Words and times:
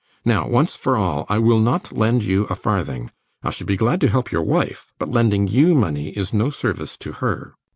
Now, 0.25 0.47
once 0.47 0.75
for 0.75 0.97
all, 0.97 1.27
I 1.29 1.37
will 1.37 1.59
not 1.59 1.91
lend 1.95 2.23
you 2.23 2.45
a 2.45 2.55
farthing. 2.55 3.11
I 3.43 3.51
should 3.51 3.67
be 3.67 3.77
glad 3.77 4.01
to 4.01 4.07
help 4.07 4.31
your 4.31 4.41
wife; 4.41 4.93
but 4.97 5.11
lending 5.11 5.47
you 5.47 5.75
money 5.75 6.09
is 6.17 6.33
no 6.33 6.49
service 6.49 6.97
to 6.97 7.11
her. 7.21 7.53